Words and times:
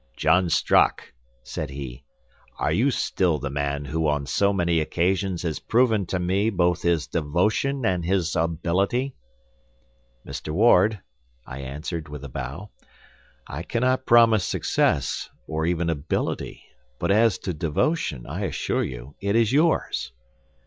"John 0.17 0.49
Strock," 0.49 1.13
said 1.43 1.69
he, 1.69 2.03
"are 2.57 2.71
you 2.71 2.89
still 2.89 3.37
the 3.37 3.51
man 3.51 3.85
who 3.85 4.07
on 4.07 4.25
so 4.25 4.51
many 4.51 4.79
occasions 4.79 5.43
has 5.43 5.59
proven 5.59 6.07
to 6.07 6.17
me 6.17 6.49
both 6.49 6.81
his 6.81 7.05
devotion 7.05 7.85
and 7.85 8.03
his 8.03 8.35
ability?" 8.35 9.13
"Mr. 10.25 10.49
Ward," 10.53 10.99
I 11.45 11.59
answered, 11.59 12.09
with 12.09 12.23
a 12.23 12.29
bow, 12.29 12.71
"I 13.45 13.61
cannot 13.61 14.07
promise 14.07 14.43
success 14.43 15.29
or 15.45 15.67
even 15.67 15.87
ability, 15.87 16.63
but 16.97 17.11
as 17.11 17.37
to 17.37 17.53
devotion, 17.53 18.25
I 18.25 18.45
assure 18.45 18.83
you, 18.83 19.13
it 19.21 19.35
is 19.35 19.53
yours." 19.53 20.13